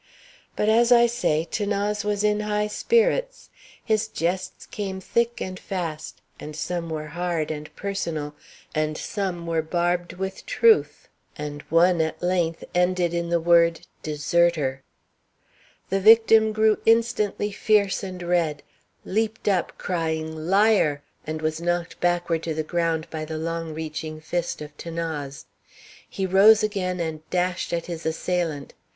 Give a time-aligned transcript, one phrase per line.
[0.55, 3.51] But, as I say, 'Thanase was in high spirits.
[3.85, 8.33] His jests came thick and fast, and some were hard and personal,
[8.73, 14.81] and some were barbed with truth, and one, at length, ended in the word "deserter."
[15.91, 18.63] The victim grew instantly fierce and red,
[19.05, 24.19] leaped up crying "Liar," and was knocked backward to the ground by the long reaching
[24.19, 25.45] fist of 'Thanase.
[26.09, 28.73] He rose again and dashed at his assailant.